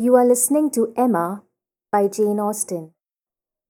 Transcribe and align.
You 0.00 0.14
are 0.14 0.24
listening 0.24 0.70
to 0.74 0.94
Emma 0.96 1.42
by 1.90 2.06
Jane 2.06 2.38
Austen. 2.38 2.92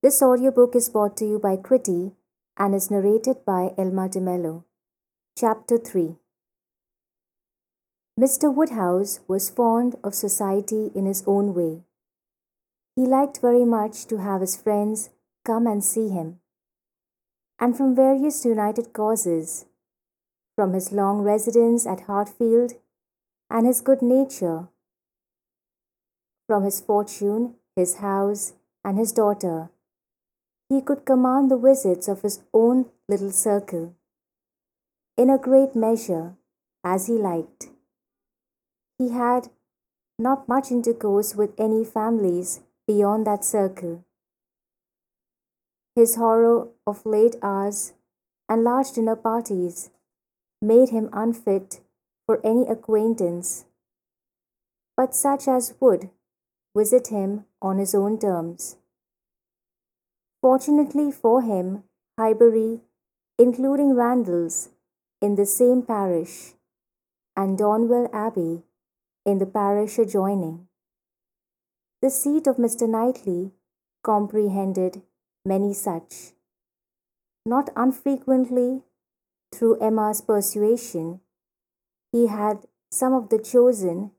This 0.03 0.21
audiobook 0.21 0.77
is 0.77 0.91
brought 0.91 1.17
to 1.17 1.25
you 1.25 1.39
by 1.39 1.57
Kriti 1.57 2.13
and 2.59 2.75
is 2.75 2.91
narrated 2.91 3.47
by 3.47 3.73
Elma 3.79 4.11
de 4.11 4.21
Mello. 4.21 4.67
Chapter 5.39 5.79
3 5.79 6.17
Mr. 8.21 8.53
Woodhouse 8.55 9.21
was 9.27 9.49
fond 9.49 9.97
of 10.05 10.15
society 10.15 10.91
in 10.95 11.07
his 11.07 11.25
own 11.27 11.55
way. 11.55 11.85
He 12.95 13.07
liked 13.07 13.41
very 13.41 13.65
much 13.65 14.05
to 14.09 14.19
have 14.19 14.43
his 14.43 14.55
friends 14.55 15.09
come 15.47 15.67
and 15.67 15.83
see 15.83 16.11
him. 16.11 16.41
And 17.59 17.75
from 17.75 17.97
various 17.97 18.45
united 18.45 18.93
causes, 18.93 19.65
from 20.57 20.75
his 20.75 20.93
long 20.93 21.21
residence 21.23 21.87
at 21.87 22.01
Hartfield 22.01 22.75
and 23.49 23.67
his 23.67 23.81
good 23.81 24.03
nature, 24.03 24.69
from 26.49 26.65
his 26.65 26.81
fortune, 26.81 27.55
his 27.77 27.97
house, 27.97 28.55
and 28.83 28.99
his 28.99 29.13
daughter, 29.13 29.71
he 30.69 30.81
could 30.81 31.05
command 31.05 31.51
the 31.51 31.59
visits 31.59 32.09
of 32.09 32.23
his 32.23 32.41
own 32.53 32.87
little 33.09 33.31
circle, 33.31 33.95
in 35.17 35.31
a 35.31 35.39
great 35.39 35.77
measure, 35.77 36.35
as 36.83 37.07
he 37.07 37.13
liked. 37.13 37.69
He 38.99 39.11
had 39.11 39.51
not 40.19 40.49
much 40.49 40.73
intercourse 40.73 41.35
with 41.37 41.53
any 41.59 41.85
families 41.85 42.61
beyond 42.87 43.27
that 43.27 43.45
circle. 43.45 44.05
His 45.95 46.17
horror 46.17 46.69
of 46.87 47.05
late 47.05 47.37
hours 47.43 47.93
and 48.49 48.65
large 48.65 48.93
dinner 48.93 49.17
parties 49.17 49.91
made 50.63 50.89
him 50.89 51.11
unfit 51.13 51.81
for 52.27 52.41
any 52.45 52.67
acquaintance 52.67 53.67
but 54.99 55.15
such 55.15 55.47
as 55.47 55.75
would 55.79 56.11
visit 56.79 57.09
him 57.09 57.45
on 57.61 57.79
his 57.79 57.95
own 57.95 58.19
terms. 58.19 58.77
Fortunately 60.41 61.11
for 61.11 61.43
him, 61.43 61.83
Highbury, 62.19 62.81
including 63.39 63.95
Randalls, 63.95 64.71
in 65.21 65.35
the 65.35 65.47
same 65.47 65.83
parish, 65.83 66.55
and 67.37 67.59
Donwell 67.59 68.09
Abbey, 68.13 68.63
in 69.27 69.39
the 69.39 69.47
parish 69.47 69.99
adjoining. 69.99 70.69
The 72.01 72.11
seat 72.11 72.47
of 72.47 72.57
Mr. 72.57 72.89
Knightley 72.89 73.53
comprehended 74.05 75.03
many 75.45 75.75
such. 75.75 76.33
Not 77.45 77.71
unfrequently, 77.75 78.83
through 79.53 79.81
Emma's 79.81 80.21
persuasion, 80.21 81.21
he 82.13 82.27
had 82.29 82.67
some 82.91 83.13
of 83.13 83.29
the 83.29 83.39
chosen 83.39 84.13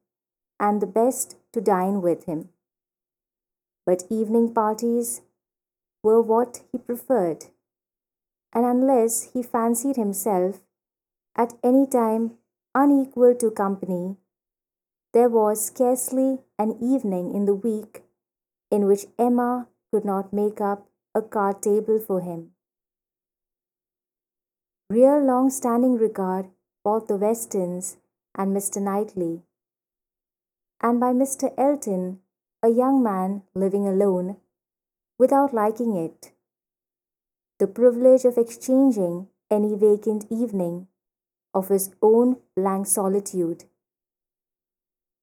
and 0.59 0.81
the 0.81 0.87
best 0.87 1.38
to 1.53 1.61
dine 1.61 2.01
with 2.01 2.25
him. 2.25 2.49
But 3.85 4.03
evening 4.09 4.53
parties 4.53 5.21
were 6.03 6.21
what 6.21 6.61
he 6.71 6.77
preferred, 6.77 7.45
and 8.53 8.65
unless 8.65 9.31
he 9.33 9.43
fancied 9.43 9.95
himself 9.95 10.61
at 11.35 11.53
any 11.63 11.87
time 11.87 12.37
unequal 12.75 13.35
to 13.35 13.51
company, 13.51 14.17
there 15.13 15.29
was 15.29 15.65
scarcely 15.65 16.39
an 16.57 16.77
evening 16.81 17.33
in 17.33 17.45
the 17.45 17.55
week 17.55 18.03
in 18.69 18.85
which 18.85 19.07
Emma 19.17 19.67
could 19.91 20.05
not 20.05 20.31
make 20.31 20.61
up 20.61 20.87
a 21.15 21.21
card 21.21 21.61
table 21.61 21.99
for 21.99 22.21
him. 22.21 22.51
Real 24.89 25.19
long 25.19 25.49
standing 25.49 25.97
regard 25.97 26.49
both 26.83 27.07
the 27.07 27.17
Westons 27.17 27.97
and 28.35 28.55
Mr. 28.55 28.81
Knightley 28.81 29.41
and 30.81 30.99
by 30.99 31.11
Mr. 31.11 31.53
Elton, 31.57 32.19
a 32.63 32.69
young 32.69 33.03
man 33.03 33.43
living 33.53 33.87
alone, 33.87 34.37
without 35.17 35.53
liking 35.53 35.95
it. 35.95 36.31
The 37.59 37.67
privilege 37.67 38.23
of 38.25 38.37
exchanging 38.37 39.27
any 39.51 39.75
vacant 39.75 40.25
evening 40.29 40.87
of 41.53 41.67
his 41.67 41.91
own 42.01 42.37
blank 42.55 42.87
solitude. 42.87 43.65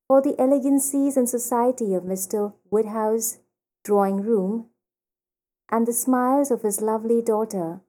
For 0.08 0.20
the 0.20 0.38
elegancies 0.38 1.16
and 1.16 1.28
society 1.28 1.94
of 1.94 2.04
Mr. 2.04 2.52
Woodhouse 2.70 3.38
drawing 3.82 4.20
room, 4.22 4.66
and 5.70 5.86
the 5.86 5.92
smiles 5.92 6.50
of 6.50 6.62
his 6.62 6.80
lovely 6.80 7.22
daughter, 7.22 7.80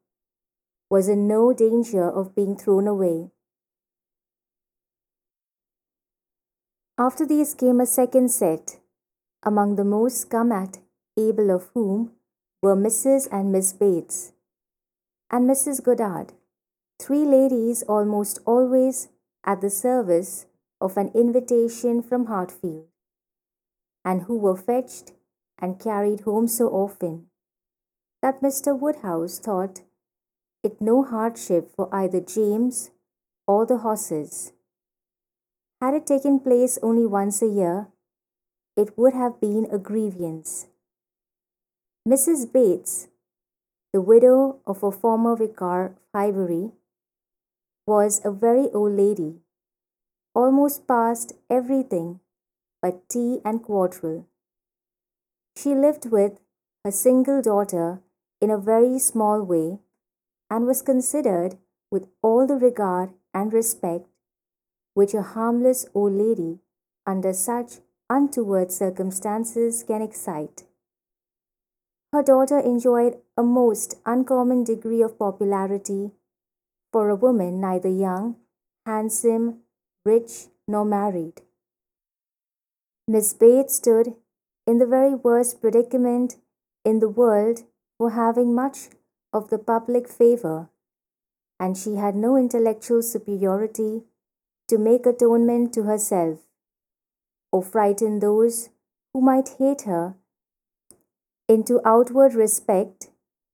was 0.90 1.10
in 1.10 1.28
no 1.28 1.54
danger 1.54 2.08
of 2.10 2.36
being 2.36 2.56
thrown 2.56 2.88
away. 2.88 3.32
After 7.00 7.28
these 7.28 7.54
came 7.54 7.80
a 7.80 7.86
second 7.86 8.32
set, 8.32 8.80
among 9.44 9.76
the 9.76 9.84
most 9.84 10.32
come 10.32 10.52
at 10.52 10.80
able 11.16 11.52
of 11.52 11.70
whom 11.76 12.14
were 12.64 12.76
Mrs. 12.76 13.28
and 13.32 13.52
Miss 13.52 13.72
Bates, 13.72 14.34
and 15.30 15.48
Mrs. 15.48 15.84
Goddard, 15.84 16.34
three 17.00 17.24
ladies 17.24 17.84
almost 17.84 18.40
always 18.46 19.10
at 19.44 19.62
the 19.62 19.70
service 19.70 20.48
of 20.82 20.98
an 20.98 21.12
invitation 21.14 22.02
from 22.02 22.26
Hartfield, 22.26 22.88
and 24.04 24.24
who 24.24 24.36
were 24.36 24.58
fetched 24.58 25.14
and 25.60 25.80
carried 25.80 26.22
home 26.22 26.48
so 26.48 26.68
often 26.70 27.28
that 28.24 28.42
Mr. 28.42 28.78
Woodhouse 28.78 29.38
thought 29.38 29.82
it 30.64 30.82
no 30.82 31.04
hardship 31.04 31.70
for 31.76 31.94
either 31.94 32.22
James 32.22 32.90
or 33.46 33.68
the 33.68 33.78
horses 33.78 34.54
had 35.82 35.94
it 35.94 36.08
taken 36.08 36.40
place 36.40 36.80
only 36.82 37.06
once 37.06 37.42
a 37.42 37.48
year, 37.48 37.88
it 38.76 38.98
would 38.98 39.14
have 39.14 39.40
been 39.40 39.68
a 39.72 39.78
grievance. 39.78 40.68
Mrs. 42.08 42.52
Bates, 42.52 43.08
the 43.94 44.02
widow 44.02 44.60
of 44.66 44.84
a 44.84 44.92
former 44.92 45.36
vicar 45.36 45.86
of 45.86 45.96
Highbury, 46.14 46.72
was 47.86 48.22
a 48.26 48.32
very 48.32 48.70
old 48.74 48.94
lady, 48.94 49.36
almost 50.34 50.88
past 50.88 51.34
everything 51.50 52.20
but 52.82 53.08
tea 53.10 53.40
and 53.46 53.64
quadrille. 53.64 54.26
She 55.56 55.74
lived 55.74 56.10
with 56.12 56.40
her 56.84 56.92
single 56.92 57.42
daughter 57.42 58.02
in 58.40 58.50
a 58.50 58.58
very 58.58 59.00
small 59.00 59.42
way 59.44 59.80
and 60.50 60.66
was 60.66 60.82
considered 60.82 61.58
with 61.92 62.08
all 62.22 62.46
the 62.48 62.56
regard 62.56 63.12
and 63.34 63.52
respect 63.54 64.08
which 64.98 65.14
a 65.14 65.22
harmless 65.22 65.86
old 65.94 66.14
lady 66.14 66.58
under 67.06 67.32
such 67.32 67.74
untoward 68.10 68.72
circumstances 68.72 69.84
can 69.84 70.02
excite. 70.02 70.64
Her 72.12 72.24
daughter 72.24 72.58
enjoyed 72.58 73.18
a 73.38 73.44
most 73.44 73.94
uncommon 74.08 74.64
degree 74.64 75.04
of 75.04 75.20
popularity 75.20 76.14
for 76.92 77.10
a 77.10 77.16
woman 77.16 77.62
neither 77.62 77.90
young, 77.90 78.38
handsome, 78.88 79.60
rich, 80.04 80.48
nor 80.68 80.84
married. 80.84 81.42
Miss 83.08 83.34
Bates 83.36 83.76
stood 83.76 84.16
in 84.66 84.80
the 84.80 84.88
very 84.88 85.14
worst 85.14 85.62
predicament 85.62 86.38
in 86.84 87.02
the 87.02 87.14
world 87.22 87.66
for 88.00 88.12
having 88.12 88.56
much 88.56 88.90
of 89.32 89.52
the 89.52 89.60
public 89.60 90.10
favor, 90.10 90.70
and 91.60 91.78
she 91.78 91.98
had 91.98 92.16
no 92.16 92.36
intellectual 92.36 93.04
superiority 93.04 94.02
to 94.68 94.78
make 94.78 95.06
atonement 95.06 95.74
to 95.74 95.84
herself, 95.84 96.40
or 97.52 97.64
frighten 97.64 98.20
those 98.20 98.70
who 99.14 99.22
might 99.22 99.56
hate 99.58 99.84
her 99.84 100.16
into 101.48 101.80
outward 101.86 102.34
respect, 102.34 103.10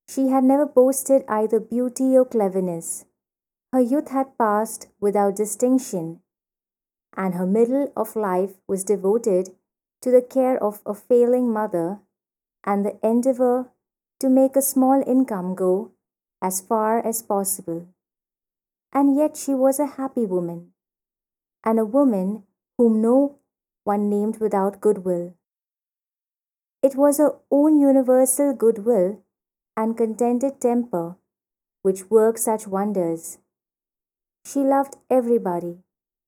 she 0.08 0.30
had 0.30 0.44
never 0.44 0.66
boasted 0.66 1.24
either 1.28 1.60
beauty 1.60 2.18
or 2.18 2.26
cleverness. 2.26 3.06
Her 3.72 3.80
youth 3.80 4.10
had 4.10 4.38
passed 4.38 4.88
without 5.00 5.36
distinction, 5.36 6.22
and 7.16 7.36
her 7.36 7.46
middle 7.46 7.92
of 7.96 8.16
life 8.16 8.56
was 8.68 8.84
devoted 8.84 9.50
to 10.02 10.12
the 10.12 10.22
care 10.22 10.62
of 10.62 10.82
a 10.86 10.94
failing 10.94 11.52
mother 11.54 12.00
and 12.64 12.86
the 12.86 12.98
endeavor 13.04 13.70
to 14.20 14.30
make 14.30 14.56
a 14.56 14.62
small 14.62 15.04
income 15.06 15.54
go 15.54 15.92
as 16.42 16.60
far 16.60 17.00
as 17.06 17.22
possible. 17.22 17.88
And 18.92 19.16
yet 19.16 19.38
she 19.38 19.54
was 19.54 19.80
a 19.80 19.96
happy 19.98 20.26
woman 20.26 20.73
and 21.64 21.80
a 21.80 21.86
woman 21.86 22.44
whom 22.78 23.02
no 23.02 23.40
one 23.84 24.10
named 24.10 24.40
without 24.40 24.82
goodwill. 24.82 25.34
It 26.82 26.96
was 26.96 27.18
her 27.18 27.36
own 27.50 27.80
universal 27.80 28.54
goodwill 28.54 29.22
and 29.76 29.98
contented 29.98 30.60
temper 30.60 31.16
which 31.84 32.10
worked 32.10 32.40
such 32.40 32.66
wonders. 32.66 33.38
She 34.46 34.60
loved 34.62 34.96
everybody, 35.10 35.80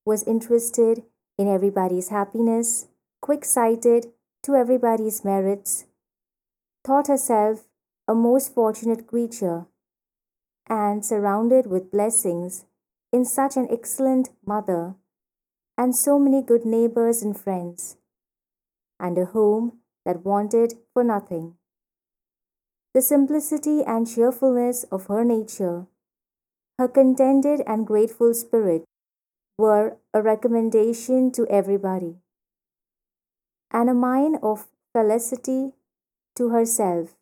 was 0.06 0.24
interested 0.24 1.04
in 1.38 1.48
everybody's 1.48 2.10
happiness, 2.10 2.88
quick 3.22 3.44
sighted 3.44 4.12
to 4.44 4.56
everybody's 4.56 5.26
merits, 5.26 5.86
thought 6.84 7.08
herself 7.08 7.66
a 8.08 8.14
most 8.14 8.54
fortunate 8.54 9.08
creature, 9.08 9.66
and 10.68 11.04
surrounded 11.06 11.68
with 11.68 11.92
blessings 11.92 12.66
in 13.12 13.26
such 13.26 13.58
an 13.58 13.68
excellent 13.72 14.30
mother 14.46 14.96
and 15.77 15.95
so 15.95 16.18
many 16.19 16.42
good 16.42 16.66
neighbors 16.66 17.22
and 17.22 17.39
friends. 17.39 17.98
and 19.00 19.18
a 19.18 19.25
home 19.25 19.80
that 20.06 20.24
wanted 20.25 20.74
for 20.94 21.04
nothing. 21.04 21.56
The 22.94 23.01
simplicity 23.01 23.83
and 23.83 24.07
cheerfulness 24.07 24.86
of 24.86 25.07
her 25.07 25.25
nature, 25.25 25.88
her 26.80 26.88
contented 26.88 27.62
and 27.68 27.86
grateful 27.86 28.33
spirit, 28.33 28.86
were 29.57 29.98
a 30.13 30.22
recommendation 30.22 31.31
to 31.31 31.45
everybody, 31.48 32.16
and 33.72 33.89
a 33.89 33.94
mine 33.94 34.38
of 34.42 34.68
felicity 34.94 35.74
to 36.36 36.50
herself. 36.50 37.16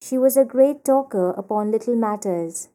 She 0.00 0.18
was 0.18 0.36
a 0.36 0.44
great 0.44 0.84
talker 0.84 1.30
upon 1.30 1.72
little 1.72 1.96
matters, 1.96 2.68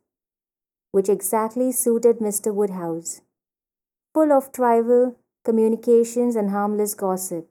which 0.92 1.08
exactly 1.08 1.72
suited 1.72 2.20
Mr. 2.20 2.54
Woodhouse, 2.54 3.22
full 4.20 4.34
of 4.34 4.52
trivial 4.52 5.16
communications 5.46 6.36
and 6.36 6.50
harmless 6.50 6.94
gossip. 6.94 7.48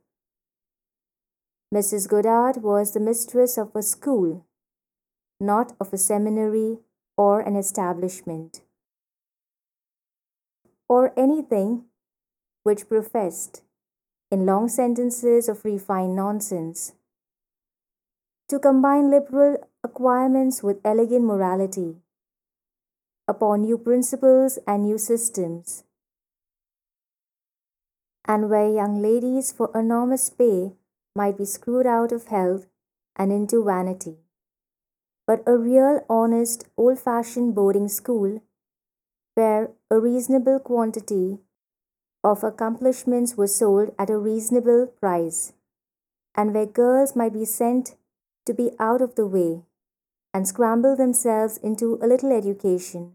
Mrs. 1.74 2.06
Goddard 2.06 2.62
was 2.62 2.92
the 2.92 3.00
mistress 3.00 3.56
of 3.56 3.74
a 3.74 3.82
school, 3.82 4.44
not 5.40 5.72
of 5.80 5.94
a 5.94 5.96
seminary 5.96 6.76
or 7.16 7.40
an 7.40 7.56
establishment, 7.56 8.60
or 10.90 11.18
anything 11.18 11.84
which 12.64 12.86
professed, 12.86 13.62
in 14.30 14.44
long 14.44 14.68
sentences 14.68 15.48
of 15.48 15.64
refined 15.64 16.14
nonsense, 16.14 16.92
to 18.46 18.58
combine 18.58 19.10
liberal 19.10 19.56
acquirements 19.82 20.62
with 20.62 20.84
elegant 20.84 21.24
morality, 21.24 21.96
upon 23.26 23.62
new 23.62 23.78
principles 23.78 24.58
and 24.66 24.82
new 24.82 24.98
systems, 24.98 25.84
and 28.28 28.50
where 28.50 28.70
young 28.70 29.00
ladies 29.00 29.50
for 29.50 29.70
enormous 29.74 30.28
pay 30.28 30.72
might 31.16 31.38
be 31.38 31.46
screwed 31.46 31.86
out 31.86 32.12
of 32.12 32.26
health 32.26 32.66
and 33.16 33.32
into 33.32 33.64
vanity. 33.64 34.18
But 35.26 35.42
a 35.46 35.56
real 35.56 36.04
honest 36.08 36.66
old 36.76 36.98
fashioned 36.98 37.54
boarding 37.54 37.88
school, 37.88 38.42
where 39.34 39.70
a 39.90 39.98
reasonable 39.98 40.60
quantity 40.60 41.38
of 42.22 42.44
accomplishments 42.44 43.36
were 43.36 43.46
sold 43.46 43.94
at 43.98 44.10
a 44.10 44.18
reasonable 44.18 44.86
price, 44.86 45.54
and 46.34 46.52
where 46.52 46.66
girls 46.66 47.16
might 47.16 47.32
be 47.32 47.44
sent 47.46 47.96
to 48.44 48.52
be 48.52 48.72
out 48.78 49.00
of 49.00 49.14
the 49.14 49.26
way 49.26 49.62
and 50.34 50.46
scramble 50.46 50.94
themselves 50.96 51.56
into 51.58 51.98
a 52.02 52.06
little 52.06 52.32
education 52.32 53.12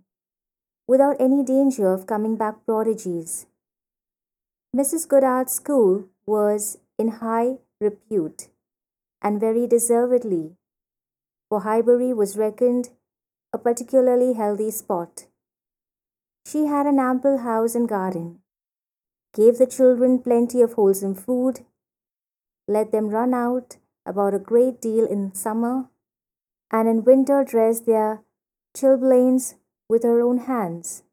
without 0.87 1.15
any 1.19 1.43
danger 1.43 1.93
of 1.93 2.07
coming 2.07 2.35
back 2.35 2.65
prodigies. 2.65 3.45
Mrs. 4.75 5.07
Goddard's 5.07 5.53
school 5.53 6.05
was 6.25 6.79
in 6.97 7.09
high 7.19 7.57
repute, 7.79 8.47
and 9.21 9.39
very 9.39 9.67
deservedly, 9.67 10.55
for 11.47 11.59
Highbury 11.59 12.11
was 12.11 12.35
reckoned 12.35 12.89
a 13.53 13.59
particularly 13.59 14.33
healthy 14.33 14.71
spot. 14.71 15.27
She 16.47 16.65
had 16.65 16.87
an 16.87 16.97
ample 16.97 17.37
house 17.37 17.75
and 17.75 17.87
garden, 17.87 18.39
gave 19.31 19.59
the 19.59 19.67
children 19.67 20.17
plenty 20.17 20.63
of 20.63 20.73
wholesome 20.73 21.13
food, 21.13 21.59
let 22.67 22.91
them 22.91 23.09
run 23.09 23.35
out 23.35 23.77
about 24.07 24.33
a 24.33 24.39
great 24.39 24.81
deal 24.81 25.05
in 25.05 25.35
summer, 25.35 25.89
and 26.71 26.89
in 26.89 27.03
winter 27.03 27.43
dressed 27.43 27.85
their 27.85 28.23
chilblains 28.75 29.53
with 29.87 30.01
her 30.01 30.19
own 30.19 30.39
hands. 30.39 31.03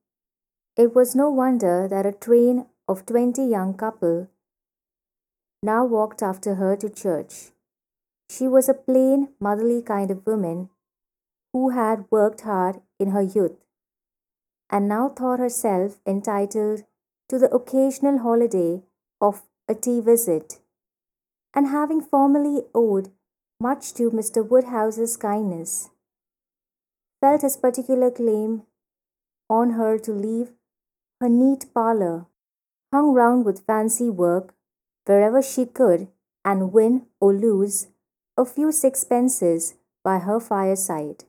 It 0.78 0.94
was 0.94 1.14
no 1.14 1.28
wonder 1.28 1.86
that 1.86 2.06
a 2.06 2.12
train 2.12 2.64
of 2.90 3.06
twenty 3.06 3.44
young 3.54 3.72
couple 3.80 4.28
now 5.62 5.84
walked 5.84 6.22
after 6.28 6.54
her 6.60 6.74
to 6.74 6.88
church. 6.90 7.34
She 8.28 8.46
was 8.48 8.68
a 8.68 8.74
plain, 8.74 9.28
motherly 9.38 9.80
kind 9.80 10.10
of 10.10 10.26
woman 10.26 10.70
who 11.52 11.70
had 11.70 12.06
worked 12.10 12.40
hard 12.40 12.80
in 12.98 13.10
her 13.10 13.22
youth 13.22 13.58
and 14.70 14.88
now 14.88 15.08
thought 15.08 15.38
herself 15.38 15.98
entitled 16.06 16.84
to 17.28 17.38
the 17.38 17.52
occasional 17.54 18.18
holiday 18.18 18.82
of 19.20 19.42
a 19.68 19.74
tea 19.74 20.00
visit, 20.00 20.58
and 21.54 21.68
having 21.68 22.00
formerly 22.00 22.62
owed 22.74 23.10
much 23.60 23.92
to 23.94 24.10
Mr. 24.10 24.46
Woodhouse's 24.48 25.16
kindness, 25.16 25.90
felt 27.20 27.42
his 27.42 27.56
particular 27.56 28.10
claim 28.10 28.62
on 29.48 29.70
her 29.70 29.98
to 29.98 30.12
leave 30.12 30.50
her 31.20 31.28
neat 31.28 31.66
parlour, 31.74 32.26
hung 32.92 33.12
round 33.12 33.44
with 33.44 33.66
fancy 33.66 34.10
work, 34.10 34.54
wherever 35.06 35.42
she 35.42 35.66
could, 35.66 36.08
and 36.44 36.72
win 36.72 37.06
or 37.20 37.32
lose 37.34 37.88
a 38.36 38.44
few 38.44 38.72
sixpences 38.72 39.74
by 40.04 40.18
her 40.18 40.40
fireside. 40.40 41.24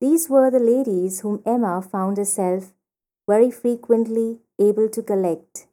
These 0.00 0.28
were 0.28 0.50
the 0.50 0.58
ladies 0.58 1.20
whom 1.20 1.42
Emma 1.46 1.80
found 1.80 2.18
herself 2.18 2.74
very 3.26 3.50
frequently 3.50 4.40
able 4.58 4.88
to 4.88 5.02
collect, 5.02 5.66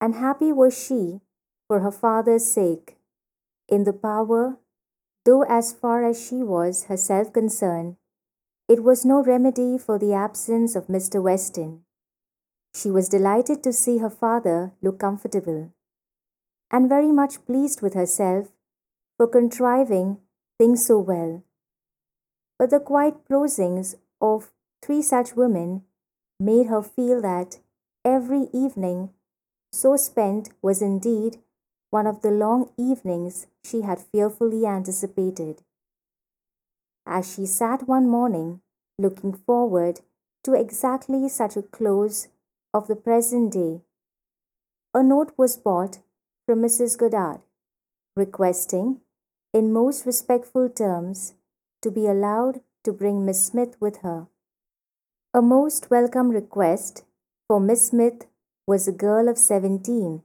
and 0.00 0.14
happy 0.14 0.52
was 0.52 0.76
she, 0.76 1.20
for 1.66 1.80
her 1.80 1.90
father's 1.90 2.44
sake, 2.44 2.96
in 3.68 3.84
the 3.84 3.92
power, 3.92 4.58
though 5.24 5.42
as 5.42 5.72
far 5.72 6.04
as 6.04 6.20
she 6.20 6.36
was 6.36 6.84
herself 6.84 7.32
concerned, 7.32 7.96
it 8.68 8.82
was 8.82 9.04
no 9.04 9.22
remedy 9.22 9.78
for 9.78 9.98
the 9.98 10.12
absence 10.12 10.76
of 10.76 10.86
Mr. 10.86 11.22
Weston. 11.22 11.85
She 12.76 12.90
was 12.90 13.08
delighted 13.08 13.62
to 13.62 13.72
see 13.72 13.98
her 13.98 14.10
father 14.10 14.72
look 14.82 14.98
comfortable, 14.98 15.70
and 16.70 16.90
very 16.90 17.10
much 17.10 17.42
pleased 17.46 17.80
with 17.80 17.94
herself 17.94 18.48
for 19.16 19.26
contriving 19.26 20.18
things 20.58 20.84
so 20.84 20.98
well. 20.98 21.42
But 22.58 22.68
the 22.68 22.80
quiet 22.80 23.24
prosings 23.24 23.96
of 24.20 24.52
three 24.82 25.00
such 25.00 25.34
women 25.34 25.84
made 26.38 26.66
her 26.66 26.82
feel 26.82 27.22
that 27.22 27.60
every 28.04 28.48
evening 28.52 29.08
so 29.72 29.96
spent 29.96 30.50
was 30.60 30.82
indeed 30.82 31.38
one 31.88 32.06
of 32.06 32.20
the 32.20 32.30
long 32.30 32.68
evenings 32.76 33.46
she 33.64 33.80
had 33.80 34.00
fearfully 34.12 34.66
anticipated. 34.66 35.62
As 37.06 37.32
she 37.32 37.46
sat 37.46 37.88
one 37.88 38.06
morning 38.06 38.60
looking 38.98 39.32
forward 39.32 40.02
to 40.44 40.52
exactly 40.52 41.26
such 41.30 41.56
a 41.56 41.62
close 41.62 42.28
of 42.76 42.88
the 42.88 42.94
present 42.94 43.54
day, 43.54 43.80
a 44.92 45.02
note 45.02 45.32
was 45.38 45.56
brought 45.56 46.00
from 46.44 46.60
Mrs. 46.60 46.98
Goddard, 46.98 47.40
requesting, 48.14 49.00
in 49.54 49.72
most 49.72 50.04
respectful 50.04 50.68
terms, 50.68 51.32
to 51.80 51.90
be 51.90 52.06
allowed 52.06 52.60
to 52.84 52.92
bring 52.92 53.24
Miss 53.24 53.46
Smith 53.46 53.78
with 53.80 54.02
her. 54.02 54.26
A 55.32 55.40
most 55.40 55.90
welcome 55.90 56.28
request, 56.28 57.04
for 57.48 57.60
Miss 57.60 57.88
Smith 57.88 58.26
was 58.66 58.86
a 58.86 58.92
girl 59.06 59.30
of 59.30 59.38
seventeen, 59.38 60.22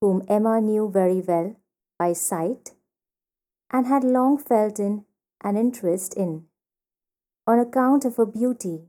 whom 0.00 0.22
Emma 0.28 0.60
knew 0.60 0.88
very 0.88 1.20
well 1.20 1.56
by 1.98 2.12
sight, 2.12 2.70
and 3.72 3.88
had 3.88 4.04
long 4.04 4.38
felt 4.38 4.78
in 4.78 5.04
an 5.42 5.56
interest 5.56 6.14
in, 6.14 6.44
on 7.48 7.58
account 7.58 8.04
of 8.04 8.14
her 8.14 8.26
beauty 8.26 8.84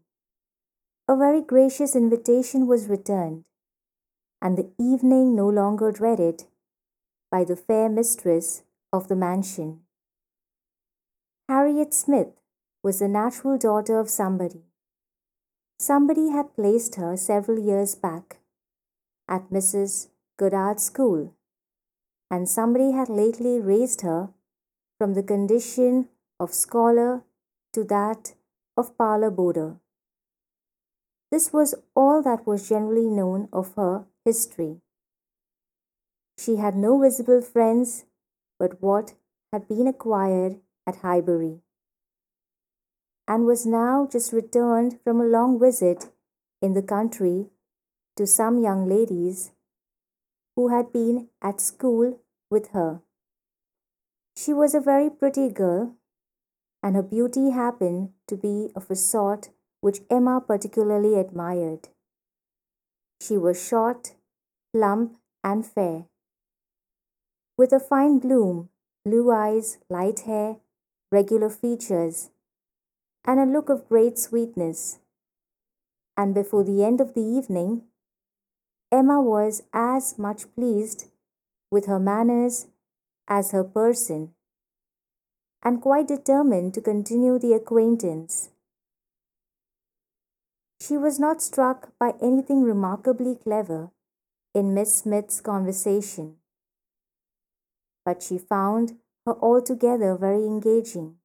a 1.07 1.15
very 1.15 1.41
gracious 1.41 1.95
invitation 1.95 2.65
was 2.65 2.87
returned, 2.87 3.43
and 4.41 4.57
the 4.57 4.71
evening 4.79 5.35
no 5.35 5.47
longer 5.47 5.91
dreaded 5.91 6.45
by 7.29 7.43
the 7.43 7.55
fair 7.55 7.87
mistress 7.89 8.63
of 8.91 9.07
the 9.07 9.15
mansion. 9.15 9.81
Harriet 11.47 11.93
Smith 11.93 12.29
was 12.81 12.99
the 12.99 13.07
natural 13.07 13.55
daughter 13.55 13.99
of 13.99 14.09
somebody. 14.09 14.63
Somebody 15.77 16.29
had 16.29 16.55
placed 16.55 16.95
her 16.95 17.15
several 17.15 17.59
years 17.59 17.93
back 17.93 18.37
at 19.27 19.51
Mrs. 19.51 20.07
Goddard's 20.37 20.83
school, 20.83 21.35
and 22.31 22.49
somebody 22.49 22.91
had 22.91 23.09
lately 23.09 23.59
raised 23.59 24.01
her 24.01 24.29
from 24.97 25.13
the 25.13 25.23
condition 25.23 26.09
of 26.39 26.51
scholar 26.51 27.23
to 27.73 27.83
that 27.83 28.33
of 28.75 28.97
parlour 28.97 29.29
boarder. 29.29 29.75
This 31.35 31.51
was 31.51 31.75
all 31.97 32.21
that 32.21 32.47
was 32.47 32.69
generally 32.69 33.09
known 33.09 33.49
of 33.51 33.73
her 33.75 34.05
history. 34.23 34.79
She 36.37 36.55
had 36.55 36.77
no 36.77 36.97
visible 36.97 37.41
friends 37.41 38.05
but 38.57 38.81
what 38.81 39.15
had 39.51 39.67
been 39.67 39.85
acquired 39.85 40.61
at 40.87 41.01
Highbury, 41.01 41.59
and 43.27 43.45
was 43.45 43.65
now 43.65 44.07
just 44.09 44.31
returned 44.31 45.01
from 45.03 45.19
a 45.19 45.25
long 45.25 45.59
visit 45.59 46.05
in 46.61 46.71
the 46.73 46.81
country 46.81 47.47
to 48.15 48.25
some 48.25 48.63
young 48.63 48.87
ladies 48.87 49.51
who 50.55 50.69
had 50.69 50.93
been 50.93 51.27
at 51.41 51.59
school 51.59 52.17
with 52.49 52.69
her. 52.69 53.01
She 54.37 54.53
was 54.53 54.73
a 54.73 54.79
very 54.79 55.09
pretty 55.09 55.49
girl, 55.49 55.97
and 56.81 56.95
her 56.95 57.03
beauty 57.03 57.49
happened 57.49 58.13
to 58.29 58.37
be 58.37 58.71
of 58.73 58.89
a 58.89 58.95
sort 58.95 59.49
which 59.85 60.01
Emma 60.09 60.41
particularly 60.41 61.13
admired. 61.13 61.89
She 63.21 63.37
was 63.37 63.63
short, 63.63 64.15
plump, 64.73 65.17
and 65.43 65.63
fair, 65.63 66.05
with 67.55 67.71
a 67.71 67.79
fine 67.79 68.17
bloom, 68.17 68.69
blue 69.05 69.29
eyes, 69.31 69.77
light 69.87 70.21
hair, 70.21 70.55
regular 71.11 71.51
features, 71.51 72.31
and 73.25 73.39
a 73.39 73.45
look 73.45 73.69
of 73.69 73.87
great 73.87 74.17
sweetness. 74.17 74.97
And 76.17 76.33
before 76.33 76.63
the 76.63 76.83
end 76.83 76.99
of 76.99 77.13
the 77.13 77.21
evening, 77.21 77.83
Emma 78.91 79.21
was 79.21 79.61
as 79.71 80.17
much 80.17 80.51
pleased 80.55 81.11
with 81.69 81.85
her 81.85 81.99
manners 81.99 82.65
as 83.27 83.51
her 83.51 83.63
person, 83.63 84.33
and 85.61 85.79
quite 85.79 86.07
determined 86.07 86.73
to 86.73 86.81
continue 86.81 87.37
the 87.37 87.53
acquaintance. 87.53 88.49
She 90.85 90.97
was 90.97 91.19
not 91.19 91.41
struck 91.41 91.97
by 91.97 92.13
anything 92.21 92.61
remarkably 92.61 93.33
clever 93.33 93.89
in 94.53 94.75
Miss 94.75 94.95
Smith's 94.97 95.41
conversation, 95.41 96.35
but 98.05 98.21
she 98.21 98.37
found 98.37 98.99
her 99.25 99.33
altogether 99.41 100.15
very 100.15 100.45
engaging, 100.45 101.15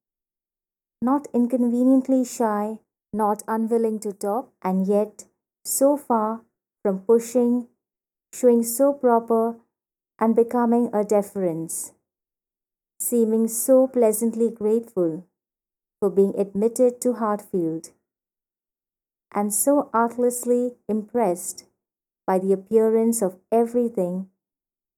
not 1.03 1.29
inconveniently 1.35 2.25
shy, 2.25 2.79
not 3.13 3.43
unwilling 3.47 4.01
to 4.01 4.15
talk, 4.15 4.51
and 4.63 4.87
yet 4.87 5.27
so 5.63 5.95
far 5.95 6.41
from 6.83 7.01
pushing, 7.01 7.69
showing 8.33 8.63
so 8.63 8.95
proper 8.95 9.57
and 10.19 10.35
becoming 10.35 10.89
a 10.95 11.05
deference, 11.05 11.93
seeming 12.99 13.47
so 13.47 13.87
pleasantly 13.87 14.49
grateful 14.49 15.27
for 15.99 16.09
being 16.09 16.35
admitted 16.39 16.99
to 17.03 17.13
Hartfield 17.13 17.91
and 19.33 19.55
so 19.55 19.91
artlessly 19.93 20.73
impressed 20.89 21.65
by 22.27 22.39
the 22.39 22.53
appearance 22.53 23.23
of 23.23 23.39
everything 23.51 24.29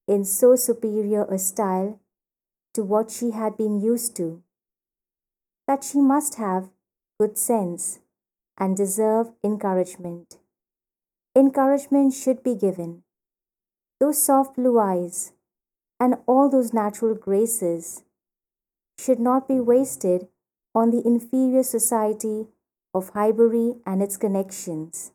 in 0.08 0.24
so 0.24 0.56
superior 0.56 1.24
a 1.24 1.38
style 1.38 2.00
to 2.74 2.82
what 2.82 3.10
she 3.10 3.30
had 3.30 3.56
been 3.56 3.80
used 3.80 4.16
to, 4.16 4.42
that 5.66 5.84
she 5.84 6.00
must 6.00 6.36
have 6.36 6.70
good 7.20 7.38
sense 7.38 8.00
and 8.58 8.76
deserve 8.76 9.32
encouragement. 9.44 10.38
Encouragement 11.36 12.12
should 12.12 12.42
be 12.42 12.54
given. 12.54 13.02
Those 14.00 14.22
soft 14.22 14.56
blue 14.56 14.78
eyes 14.78 15.32
and 16.00 16.16
all 16.26 16.50
those 16.50 16.72
natural 16.72 17.14
graces 17.14 18.02
should 18.98 19.20
not 19.20 19.46
be 19.48 19.60
wasted 19.60 20.28
on 20.74 20.90
the 20.90 21.02
inferior 21.06 21.62
society 21.62 22.48
of 22.94 23.10
Highbury 23.10 23.76
and 23.86 24.02
its 24.02 24.16
connections. 24.16 25.12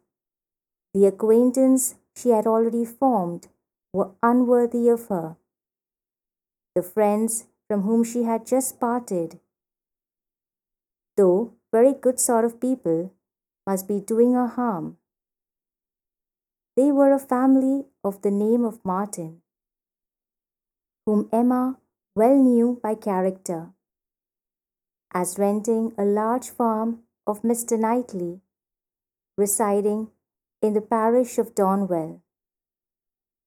The 0.93 1.05
acquaintance 1.05 1.95
she 2.15 2.29
had 2.29 2.47
already 2.47 2.85
formed 2.85 3.47
were 3.93 4.11
unworthy 4.23 4.89
of 4.89 5.07
her. 5.07 5.37
The 6.75 6.81
friends 6.81 7.45
from 7.67 7.81
whom 7.81 8.03
she 8.03 8.23
had 8.23 8.45
just 8.45 8.79
parted, 8.79 9.39
though 11.15 11.53
very 11.71 11.93
good 11.93 12.19
sort 12.19 12.45
of 12.45 12.59
people, 12.59 13.11
must 13.65 13.87
be 13.87 13.99
doing 13.99 14.33
her 14.33 14.47
harm. 14.47 14.97
They 16.75 16.91
were 16.91 17.11
a 17.11 17.19
family 17.19 17.85
of 18.03 18.21
the 18.21 18.31
name 18.31 18.63
of 18.63 18.85
Martin, 18.85 19.41
whom 21.05 21.27
Emma 21.31 21.77
well 22.15 22.35
knew 22.35 22.79
by 22.81 22.95
character, 22.95 23.73
as 25.11 25.37
renting 25.37 25.93
a 25.97 26.05
large 26.05 26.49
farm 26.49 27.03
of 27.27 27.41
Mr. 27.41 27.77
Knightley, 27.77 28.39
residing 29.37 30.09
in 30.61 30.73
the 30.73 30.81
parish 30.81 31.37
of 31.37 31.53
Donwell. 31.53 32.21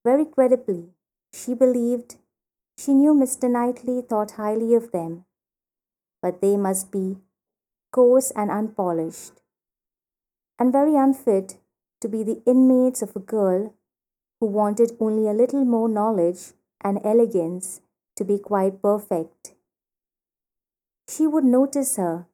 Very 0.05 0.27
credibly, 0.27 0.91
she 1.33 1.55
believed 1.55 2.17
she 2.77 2.93
knew 2.93 3.15
Mr. 3.15 3.51
Knightley 3.51 4.03
thought 4.03 4.33
highly 4.33 4.75
of 4.75 4.93
them, 4.93 5.25
but 6.23 6.41
they 6.41 6.57
must 6.57 6.93
be 6.93 7.19
coarse 7.91 8.31
and 8.37 8.51
unpolished, 8.51 9.41
and 10.59 10.73
very 10.73 10.95
unfit 10.95 11.57
to 12.01 12.09
be 12.09 12.23
the 12.23 12.43
inmates 12.47 13.03
of 13.03 13.17
a 13.17 13.21
girl 13.21 13.75
who 14.39 14.47
wanted 14.47 14.97
only 15.01 15.29
a 15.29 15.35
little 15.35 15.65
more 15.65 15.89
knowledge 15.89 16.53
and 16.83 17.01
elegance 17.05 17.81
to 18.17 18.25
be 18.25 18.39
quite 18.39 18.81
perfect. 18.81 19.55
She 21.09 21.27
would 21.27 21.45
notice 21.45 21.97
her 21.97 22.27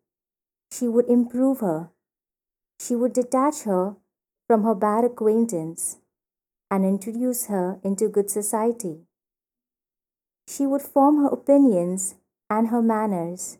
she 0.70 0.88
would 0.88 1.06
improve 1.06 1.61
her. 1.61 1.90
She 2.78 2.94
would 2.94 3.12
detach 3.12 3.62
her 3.62 3.96
from 4.46 4.64
her 4.64 4.75
bad 4.75 5.04
acquaintance 5.04 5.99
and 6.70 6.85
introduce 6.85 7.46
her 7.46 7.78
into 7.82 8.08
good 8.08 8.30
society. 8.30 9.06
She 10.49 10.66
would 10.66 10.82
form 10.82 11.23
her 11.23 11.28
opinions 11.28 12.14
and 12.49 12.68
her 12.68 12.82
manners. 12.82 13.58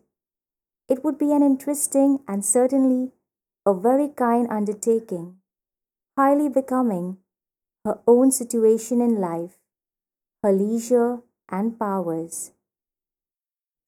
It 0.89 1.03
would 1.05 1.19
be 1.19 1.33
an 1.33 1.43
interesting 1.43 2.21
and 2.29 2.45
certainly 2.45 3.13
a 3.65 3.75
very 3.75 4.09
kind 4.09 4.47
undertaking, 4.51 5.37
highly 6.17 6.49
becoming 6.49 7.19
her 7.85 7.99
own 8.07 8.31
situation 8.31 9.01
in 9.01 9.21
life, 9.21 9.59
her 10.43 10.53
leisure 10.53 11.23
and 11.49 11.79
powers. 11.79 12.53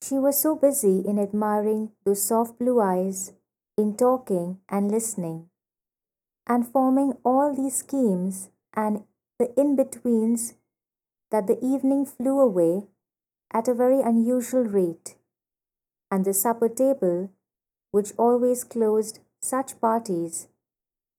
She 0.01 0.15
was 0.15 0.41
so 0.41 0.55
busy 0.55 1.01
in 1.01 1.19
admiring 1.19 1.93
those 2.05 2.23
soft 2.23 2.59
blue 2.59 2.81
eyes, 2.81 3.33
in 3.77 3.97
talking 3.97 4.61
and 4.69 4.91
listening, 4.91 5.51
and 6.47 6.67
forming 6.67 7.15
all 7.25 7.55
these 7.55 7.77
schemes 7.77 8.49
and 8.75 9.05
the 9.39 9.53
in 9.61 9.77
betweens, 9.77 10.55
that 11.31 11.47
the 11.47 11.63
evening 11.65 12.07
flew 12.07 12.41
away 12.41 12.87
at 13.53 13.69
a 13.69 13.75
very 13.75 14.01
unusual 14.01 14.65
rate, 14.65 15.17
and 16.11 16.25
the 16.25 16.33
supper 16.33 16.69
table, 16.69 17.31
which 17.91 18.13
always 18.17 18.65
closed 18.65 19.21
such 19.41 19.81
parties, 19.81 20.49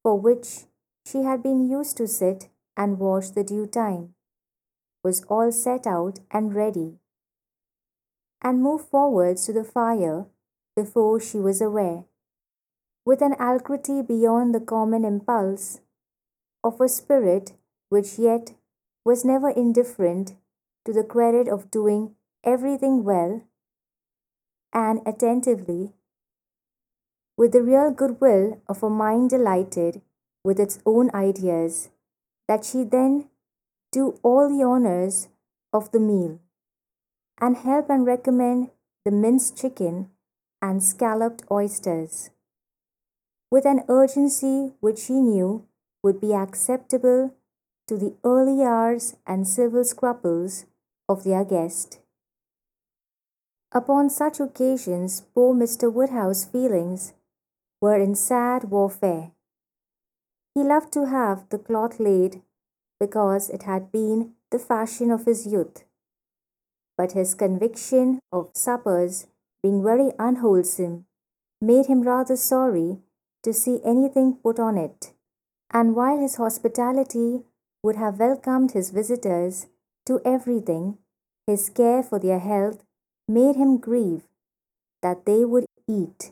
for 0.04 0.20
which 0.20 0.66
she 1.06 1.24
had 1.24 1.44
been 1.44 1.70
used 1.70 1.98
to 1.98 2.08
sit 2.08 2.50
and 2.76 3.00
watch 3.00 3.34
the 3.34 3.44
due 3.44 3.68
time, 3.68 4.16
was 5.04 5.24
all 5.26 5.52
set 5.52 5.86
out 5.86 6.20
and 6.32 6.56
ready 6.56 6.98
and 8.41 8.62
moved 8.62 8.86
forwards 8.89 9.46
to 9.46 9.53
the 9.53 9.63
fire 9.63 10.25
before 10.75 11.19
she 11.19 11.38
was 11.38 11.62
aware, 11.62 12.05
with 13.05 13.22
an 13.22 13.34
alacrity 13.39 14.01
beyond 14.01 14.55
the 14.55 14.60
common 14.60 15.03
impulse 15.03 15.81
of 16.63 16.79
a 16.79 16.88
spirit 16.88 17.53
which 17.89 18.17
yet 18.17 18.53
was 19.03 19.25
never 19.25 19.50
indifferent 19.50 20.36
to 20.86 20.93
the 20.93 21.03
credit 21.03 21.48
of 21.48 21.72
doing 21.72 22.15
everything 22.43 23.03
well 23.03 23.41
and 24.74 25.01
attentively, 25.05 25.93
with 27.36 27.51
the 27.51 27.62
real 27.62 27.91
goodwill 27.91 28.62
of 28.67 28.84
a 28.84 28.89
mind 28.89 29.29
delighted 29.29 30.01
with 30.43 30.60
its 30.60 30.79
own 30.86 31.10
ideas, 31.13 31.89
that 32.48 32.63
she 32.63 32.84
then 32.84 33.29
do 33.91 34.19
all 34.24 34.48
the 34.48 34.63
honours 34.63 35.27
of 35.74 35.91
the 35.91 36.00
meal 36.00 36.39
and 37.41 37.58
help 37.58 37.89
and 37.89 38.05
recommend 38.05 38.69
the 39.05 39.12
minced 39.12 39.58
chicken 39.58 40.10
and 40.62 40.84
scalloped 40.84 41.43
oysters, 41.50 42.29
with 43.50 43.65
an 43.65 43.84
urgency 43.88 44.74
which 44.79 45.05
he 45.08 45.22
knew 45.22 45.65
would 46.03 46.19
be 46.19 46.34
acceptable 46.34 47.34
to 47.88 47.98
the 47.98 48.15
early 48.24 48.63
hours 48.63 49.15
and 49.25 49.48
civil 49.48 49.84
scruples 49.84 50.65
of 51.08 51.24
their 51.24 51.43
guest. 51.43 52.00
Upon 53.72 54.10
such 54.10 54.39
occasions 54.39 55.22
poor 55.34 55.55
Mr. 55.55 55.91
Woodhouse's 55.91 56.46
feelings 56.46 57.13
were 57.81 58.00
in 58.00 58.15
sad 58.15 58.65
warfare. 58.65 59.31
He 60.55 60.63
loved 60.63 60.91
to 60.93 61.08
have 61.08 61.48
the 61.50 61.60
cloth 61.60 62.00
laid 62.00 62.41
because 63.00 63.50
it 63.50 63.63
had 63.63 63.91
been 63.91 64.34
the 64.51 64.60
fashion 64.60 65.12
of 65.12 65.25
his 65.25 65.48
youth 65.48 65.84
but 67.00 67.13
his 67.13 67.34
conviction 67.34 68.20
of 68.29 68.50
suppers 68.53 69.25
being 69.63 69.82
very 69.82 70.12
unwholesome 70.20 71.06
made 71.62 71.86
him 71.86 72.01
rather 72.01 72.36
sorry 72.36 72.98
to 73.41 73.53
see 73.53 73.79
anything 73.86 74.34
put 74.44 74.60
on 74.60 74.77
it. 74.77 75.13
And 75.72 75.96
while 75.96 76.20
his 76.20 76.36
hospitality 76.36 77.44
would 77.82 77.96
have 77.96 78.20
welcomed 78.20 78.72
his 78.72 78.89
visitors 78.89 79.68
to 80.08 80.20
everything, 80.25 80.98
his 81.48 81.70
care 81.70 82.03
for 82.03 82.20
their 82.20 82.39
health 82.39 82.84
made 83.29 83.56
him 83.56 83.77
grieve 83.77 84.24
that 85.01 85.25
they 85.25 85.46
would 85.46 85.68
eat. 85.88 86.32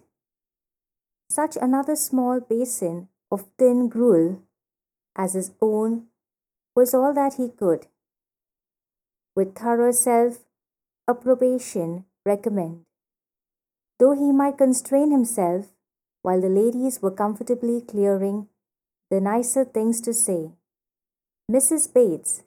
Such 1.30 1.56
another 1.56 1.96
small 1.96 2.42
basin 2.42 3.08
of 3.32 3.46
thin 3.58 3.88
gruel 3.88 4.42
as 5.16 5.34
his 5.34 5.52
own 5.62 6.08
was 6.76 6.94
all 6.94 7.14
that 7.14 7.36
he 7.36 7.48
could, 7.48 7.88
with 9.34 9.56
thorough 9.56 9.94
self 9.94 10.40
approbation 11.10 12.04
recommend. 12.26 12.84
Though 13.98 14.12
he 14.12 14.32
might 14.32 14.58
constrain 14.58 15.12
himself 15.12 15.68
while 16.22 16.42
the 16.42 16.50
ladies 16.50 17.02
were 17.02 17.12
comfortably 17.12 17.80
clearing 17.82 18.48
the 19.10 19.22
nicer 19.22 19.64
things 19.64 20.02
to 20.02 20.14
say. 20.14 20.52
Mrs. 21.50 21.94
Bates, 21.94 22.44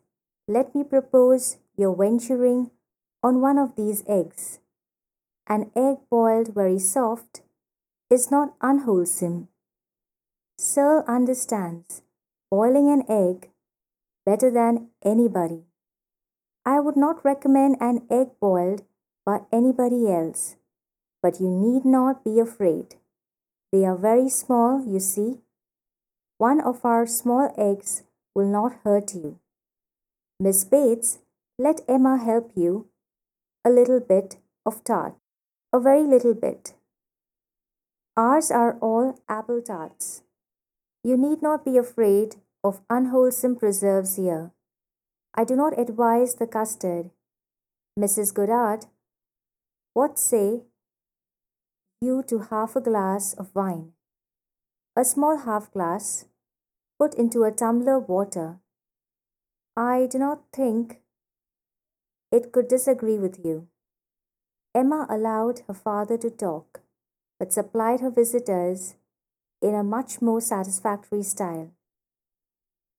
let 0.46 0.74
me 0.74 0.84
propose 0.84 1.56
your 1.76 1.96
venturing 1.96 2.70
on 3.22 3.40
one 3.40 3.56
of 3.56 3.76
these 3.76 4.04
eggs. 4.06 4.58
An 5.48 5.70
egg 5.74 5.96
boiled 6.10 6.54
very 6.54 6.78
soft 6.78 7.40
is 8.10 8.30
not 8.30 8.54
unwholesome. 8.60 9.48
Serle 10.58 11.02
understands 11.08 12.02
boiling 12.50 12.90
an 12.90 13.04
egg 13.08 13.48
better 14.26 14.50
than 14.50 14.88
anybody. 15.02 15.69
I 16.64 16.78
would 16.80 16.96
not 16.96 17.24
recommend 17.24 17.76
an 17.80 18.06
egg 18.10 18.28
boiled 18.40 18.82
by 19.24 19.40
anybody 19.52 20.10
else, 20.10 20.56
but 21.22 21.40
you 21.40 21.48
need 21.48 21.84
not 21.84 22.24
be 22.24 22.38
afraid. 22.38 22.96
They 23.72 23.84
are 23.84 23.96
very 23.96 24.28
small, 24.28 24.84
you 24.86 25.00
see. 25.00 25.38
One 26.38 26.60
of 26.60 26.84
our 26.84 27.06
small 27.06 27.54
eggs 27.56 28.02
will 28.34 28.50
not 28.50 28.80
hurt 28.84 29.14
you. 29.14 29.38
Miss 30.38 30.64
Bates, 30.64 31.18
let 31.58 31.82
Emma 31.88 32.16
help 32.16 32.52
you. 32.54 32.86
A 33.64 33.70
little 33.70 34.00
bit 34.00 34.36
of 34.64 34.82
tart. 34.84 35.14
A 35.72 35.78
very 35.78 36.02
little 36.02 36.34
bit. 36.34 36.74
Ours 38.16 38.50
are 38.50 38.78
all 38.80 39.18
apple 39.28 39.62
tarts. 39.62 40.22
You 41.04 41.16
need 41.16 41.42
not 41.42 41.64
be 41.64 41.76
afraid 41.76 42.36
of 42.64 42.80
unwholesome 42.90 43.56
preserves 43.56 44.16
here. 44.16 44.50
I 45.34 45.44
do 45.44 45.56
not 45.56 45.78
advise 45.78 46.34
the 46.34 46.46
custard. 46.46 47.10
Mrs. 47.98 48.34
Goddard, 48.34 48.86
what 49.94 50.18
say 50.18 50.62
you 52.00 52.22
to 52.28 52.38
half 52.50 52.76
a 52.76 52.80
glass 52.80 53.34
of 53.34 53.54
wine? 53.54 53.92
A 54.96 55.04
small 55.04 55.38
half 55.38 55.70
glass, 55.72 56.26
put 56.98 57.14
into 57.14 57.44
a 57.44 57.52
tumbler 57.52 57.98
water. 57.98 58.58
I 59.76 60.06
do 60.10 60.18
not 60.18 60.42
think 60.52 61.00
it 62.32 62.52
could 62.52 62.68
disagree 62.68 63.18
with 63.18 63.44
you. 63.44 63.68
Emma 64.74 65.06
allowed 65.08 65.62
her 65.66 65.74
father 65.74 66.16
to 66.18 66.30
talk, 66.30 66.80
but 67.38 67.52
supplied 67.52 68.00
her 68.00 68.10
visitors 68.10 68.94
in 69.60 69.74
a 69.74 69.82
much 69.82 70.22
more 70.22 70.40
satisfactory 70.40 71.22
style, 71.22 71.72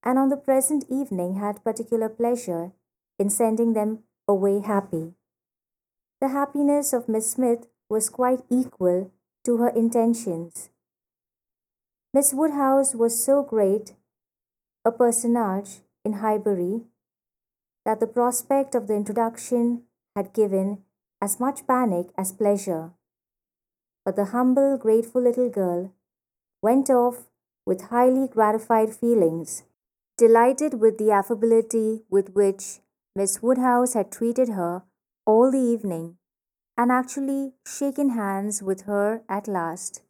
and 0.04 0.18
on 0.18 0.30
the 0.30 0.38
present 0.38 0.86
evening 0.90 1.36
had 1.36 1.64
particular 1.64 2.10
pleasure 2.10 2.72
in 3.20 3.30
sending 3.30 3.74
them 3.74 4.00
away 4.28 4.60
happy. 4.60 5.14
The 6.20 6.30
happiness 6.30 6.94
of 6.94 7.10
Miss 7.10 7.32
Smith 7.32 7.68
was 7.90 8.10
quite 8.10 8.42
equal 8.50 9.12
to 9.44 9.58
her 9.58 9.70
intentions. 9.70 10.70
Miss 12.14 12.34
Woodhouse 12.34 12.94
was 12.94 13.24
so 13.24 13.44
great 13.44 13.94
a 14.84 14.92
personage 14.92 15.82
in 16.04 16.14
Highbury 16.14 16.82
that 17.86 18.00
the 18.00 18.08
prospect 18.08 18.76
of 18.76 18.88
the 18.88 18.96
introduction 18.96 19.84
had 20.16 20.34
given 20.34 20.84
as 21.22 21.40
much 21.40 21.68
panic 21.68 22.08
as 22.18 22.32
pleasure. 22.32 22.92
But 24.04 24.16
the 24.16 24.26
humble, 24.26 24.78
grateful 24.78 25.22
little 25.22 25.50
girl 25.50 25.94
went 26.62 26.90
off 26.90 27.28
with 27.66 27.90
highly 27.90 28.28
gratified 28.28 28.96
feelings, 28.96 29.64
delighted 30.22 30.80
with 30.80 31.00
the 31.00 31.10
affability 31.10 32.04
with 32.08 32.30
which 32.36 32.80
Miss 33.16 33.42
Woodhouse 33.42 33.96
had 33.96 34.12
treated 34.12 34.50
her 34.50 34.84
all 35.26 35.50
the 35.50 35.58
evening, 35.58 36.18
and 36.78 36.92
actually 36.92 37.54
shaken 37.66 38.12
hands 38.12 38.62
with 38.62 38.82
her 38.82 39.24
at 39.28 39.48
last. 39.48 40.04